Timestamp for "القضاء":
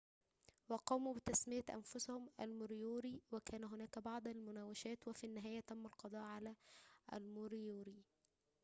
5.85-6.23